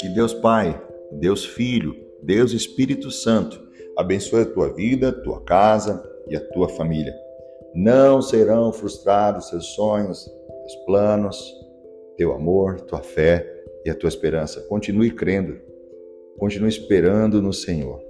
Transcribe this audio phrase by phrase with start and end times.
[0.00, 0.80] Que Deus Pai,
[1.12, 7.14] Deus Filho, Deus Espírito Santo abençoe a tua vida, tua casa e a tua família.
[7.74, 11.54] Não serão frustrados seus sonhos, teus planos,
[12.16, 13.46] teu amor, tua fé
[13.84, 14.60] e a tua esperança.
[14.62, 15.58] Continue crendo,
[16.38, 18.00] continue esperando no Senhor.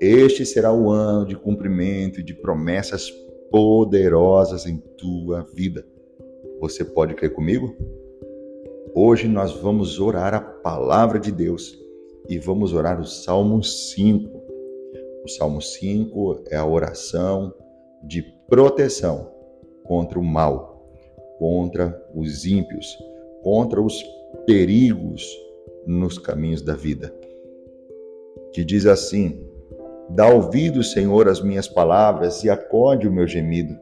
[0.00, 3.10] Este será o ano de cumprimento de promessas
[3.50, 5.84] poderosas em tua vida.
[6.60, 7.76] Você pode crer comigo?
[8.92, 11.78] Hoje nós vamos orar a palavra de Deus
[12.28, 14.28] e vamos orar o Salmo 5.
[15.24, 17.54] O Salmo 5 é a oração
[18.02, 19.30] de proteção
[19.84, 20.90] contra o mal,
[21.38, 22.98] contra os ímpios,
[23.42, 24.02] contra os
[24.44, 25.24] perigos
[25.86, 27.14] nos caminhos da vida.
[28.52, 29.40] Que diz assim:
[30.10, 33.78] Dá ouvido, Senhor, às minhas palavras e acode o meu gemido.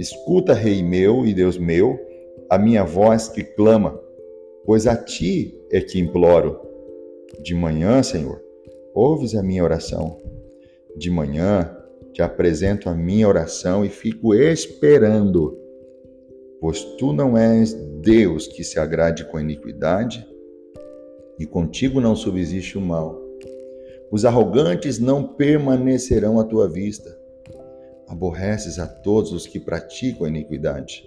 [0.00, 2.00] Escuta, Rei meu e Deus meu,
[2.48, 4.00] a minha voz que clama,
[4.64, 6.58] pois a ti é que imploro.
[7.42, 8.42] De manhã, Senhor,
[8.94, 10.16] ouves a minha oração.
[10.96, 11.76] De manhã
[12.14, 15.58] te apresento a minha oração e fico esperando,
[16.62, 20.26] pois tu não és Deus que se agrade com a iniquidade,
[21.38, 23.20] e contigo não subsiste o mal.
[24.10, 27.19] Os arrogantes não permanecerão à tua vista.
[28.10, 31.06] Aborreces a todos os que praticam a iniquidade.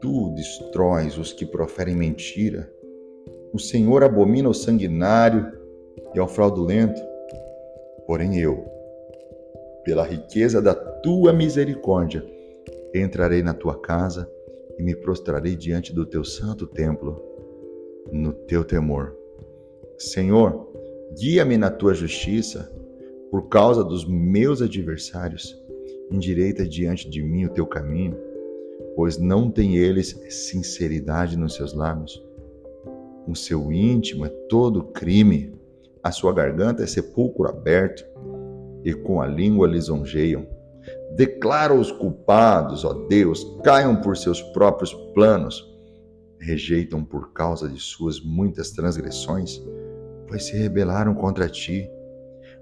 [0.00, 2.68] Tu destróis os que proferem mentira.
[3.52, 5.52] O Senhor abomina o sanguinário
[6.12, 7.00] e ao fraudulento.
[8.04, 8.66] Porém eu,
[9.84, 12.26] pela riqueza da tua misericórdia,
[12.92, 14.28] entrarei na tua casa
[14.76, 17.22] e me prostrarei diante do teu santo templo,
[18.10, 19.16] no teu temor.
[19.96, 20.68] Senhor,
[21.16, 22.68] guia-me na tua justiça,
[23.30, 25.56] por causa dos meus adversários,
[26.10, 28.16] endireita diante de mim o teu caminho,
[28.94, 32.22] pois não tem eles sinceridade nos seus lábios.
[33.26, 35.52] O seu íntimo é todo crime,
[36.02, 38.04] a sua garganta é sepulcro aberto,
[38.84, 40.46] e com a língua lisonjeiam.
[41.16, 45.66] Declara os culpados, ó Deus, caiam por seus próprios planos,
[46.38, 49.60] rejeitam por causa de suas muitas transgressões,
[50.28, 51.90] pois se rebelaram contra ti.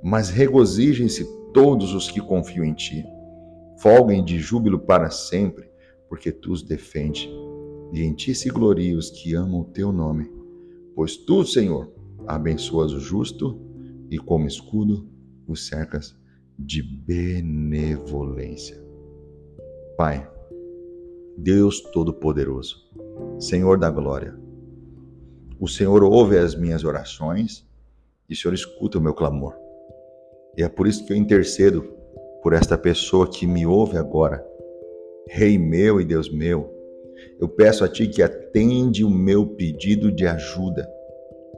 [0.00, 3.04] Mas regozijem-se todos os que confiam em ti.
[3.82, 5.68] Folguem de júbilo para sempre,
[6.08, 7.28] porque tu os defende.
[7.92, 10.30] E em ti se gloriem os que amam o teu nome.
[10.94, 11.92] Pois tu, Senhor,
[12.24, 13.60] abençoas o justo
[14.08, 15.10] e como escudo
[15.48, 16.16] o cercas
[16.56, 18.80] de benevolência.
[19.96, 20.30] Pai,
[21.36, 22.88] Deus Todo-Poderoso,
[23.40, 24.38] Senhor da Glória,
[25.58, 27.66] o Senhor ouve as minhas orações
[28.30, 29.56] e o Senhor escuta o meu clamor.
[30.56, 32.00] E é por isso que eu intercedo
[32.42, 34.44] por esta pessoa que me ouve agora.
[35.28, 36.68] Rei meu e Deus meu,
[37.40, 40.88] eu peço a Ti que atende o meu pedido de ajuda,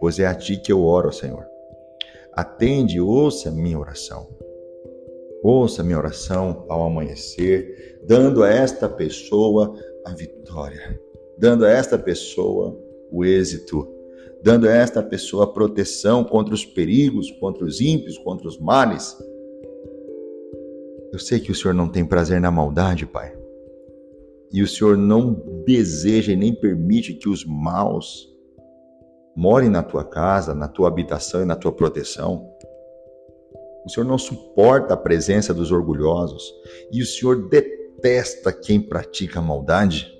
[0.00, 1.46] pois é a Ti que eu oro, Senhor.
[2.32, 4.28] Atende ouça minha oração.
[5.42, 11.00] Ouça minha oração ao amanhecer, dando a esta pessoa a vitória,
[11.38, 12.76] dando a esta pessoa
[13.10, 13.86] o êxito,
[14.42, 19.16] dando a esta pessoa a proteção contra os perigos, contra os ímpios, contra os males.
[21.12, 23.36] Eu sei que o Senhor não tem prazer na maldade, Pai.
[24.50, 28.32] E o Senhor não deseja e nem permite que os maus
[29.36, 32.50] morem na tua casa, na tua habitação e na tua proteção.
[33.84, 36.50] O Senhor não suporta a presença dos orgulhosos
[36.90, 40.10] e o Senhor detesta quem pratica a maldade.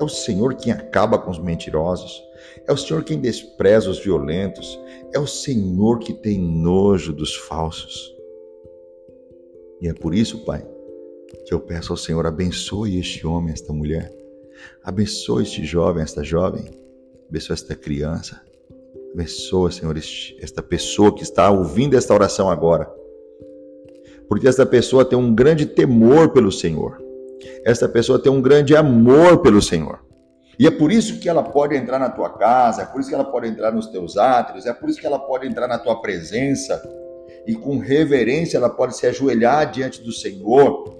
[0.00, 2.22] É o Senhor quem acaba com os mentirosos.
[2.68, 4.78] É o Senhor quem despreza os violentos.
[5.12, 8.15] É o Senhor que tem nojo dos falsos.
[9.80, 10.66] E é por isso, Pai,
[11.44, 14.12] que eu peço ao Senhor: abençoe este homem, esta mulher.
[14.82, 16.64] Abençoe este jovem, esta jovem.
[17.28, 18.40] Abençoe esta criança.
[19.12, 22.90] Abençoa, Senhor, esta pessoa que está ouvindo esta oração agora.
[24.28, 27.02] Porque esta pessoa tem um grande temor pelo Senhor.
[27.64, 30.04] Esta pessoa tem um grande amor pelo Senhor.
[30.58, 33.14] E é por isso que ela pode entrar na tua casa, é por isso que
[33.14, 36.00] ela pode entrar nos teus átrios, é por isso que ela pode entrar na tua
[36.00, 36.82] presença.
[37.46, 40.96] E com reverência ela pode se ajoelhar diante do Senhor,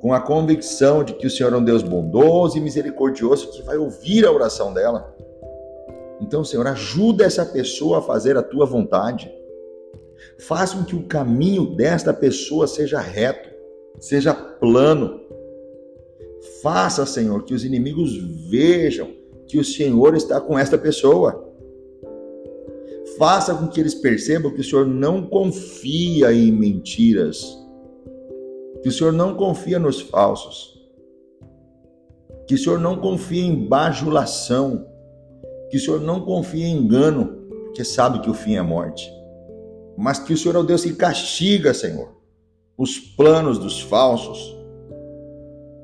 [0.00, 3.76] com a convicção de que o Senhor é um Deus bondoso e misericordioso que vai
[3.76, 5.14] ouvir a oração dela.
[6.20, 9.32] Então, Senhor, ajuda essa pessoa a fazer a tua vontade.
[10.38, 13.48] Faça com que o caminho desta pessoa seja reto,
[14.00, 15.20] seja plano.
[16.62, 18.16] Faça, Senhor, que os inimigos
[18.50, 19.12] vejam
[19.46, 21.47] que o Senhor está com esta pessoa.
[23.18, 27.58] Faça com que eles percebam que o Senhor não confia em mentiras,
[28.82, 30.78] que o Senhor não confia nos falsos.
[32.46, 34.86] Que o Senhor não confie em bajulação.
[35.70, 39.12] Que o Senhor não confie em engano, porque sabe que o fim é morte.
[39.96, 42.08] Mas que o Senhor é o Deus que castiga, Senhor,
[42.78, 44.56] os planos dos falsos,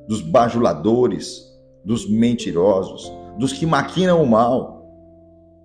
[0.09, 1.53] dos bajuladores,
[1.85, 4.84] dos mentirosos, dos que maquinam o mal,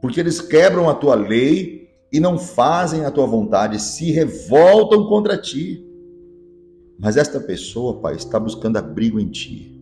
[0.02, 5.38] porque eles quebram a tua lei e não fazem a tua vontade, se revoltam contra
[5.38, 5.86] ti.
[6.98, 9.80] Mas esta pessoa, Pai, está buscando abrigo em ti.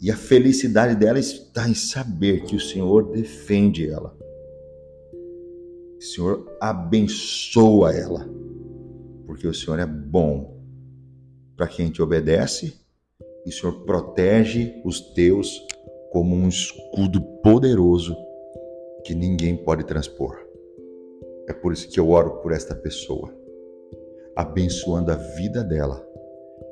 [0.00, 4.16] E a felicidade dela está em saber que o Senhor defende ela.
[5.98, 8.28] O Senhor abençoa ela.
[9.26, 10.58] Porque o Senhor é bom
[11.56, 12.80] para quem te obedece
[13.44, 15.60] e o Senhor protege os teus
[16.10, 18.16] como um escudo poderoso
[19.04, 20.36] que ninguém pode transpor.
[21.48, 23.34] É por isso que eu oro por esta pessoa,
[24.36, 26.06] abençoando a vida dela,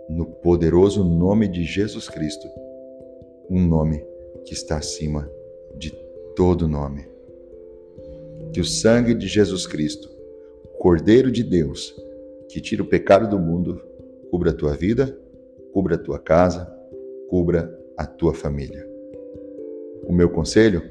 [0.08, 2.48] no poderoso nome de Jesus Cristo,
[3.50, 4.04] um nome
[4.44, 5.30] que está acima
[5.76, 5.90] de
[6.34, 7.06] todo nome.
[8.52, 10.08] Que o sangue de Jesus Cristo,
[10.78, 11.94] Cordeiro de Deus,
[12.48, 13.82] que tira o pecado do mundo,
[14.30, 15.18] cubra a tua vida
[15.72, 16.66] cubra a tua casa,
[17.28, 18.84] cubra a tua família.
[20.04, 20.82] O meu conselho?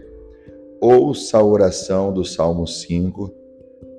[0.79, 3.33] Ouça a oração do Salmo 5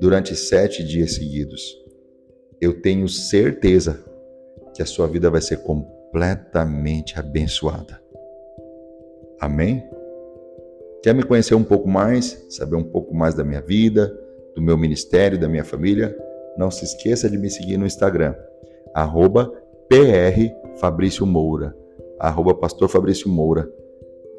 [0.00, 1.76] durante sete dias seguidos.
[2.60, 4.04] Eu tenho certeza
[4.72, 8.00] que a sua vida vai ser completamente abençoada.
[9.40, 9.82] Amém?
[11.02, 14.16] Quer me conhecer um pouco mais, saber um pouco mais da minha vida,
[14.54, 16.16] do meu ministério, da minha família?
[16.56, 18.36] Não se esqueça de me seguir no Instagram,
[18.94, 19.50] arroba
[19.88, 21.76] PR Fabrício Moura,
[22.20, 23.68] arroba Pastor Fabrício Moura,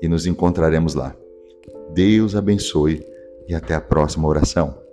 [0.01, 1.13] e nos encontraremos lá.
[1.93, 3.05] Deus abençoe
[3.47, 4.88] e até a próxima oração.